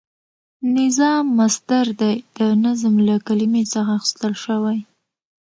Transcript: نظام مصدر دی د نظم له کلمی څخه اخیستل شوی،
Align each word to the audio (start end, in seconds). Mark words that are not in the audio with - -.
نظام 0.77 1.23
مصدر 1.39 1.85
دی 2.01 2.15
د 2.37 2.39
نظم 2.63 2.93
له 3.07 3.15
کلمی 3.27 3.63
څخه 3.73 3.91
اخیستل 3.99 4.33
شوی، 4.43 4.79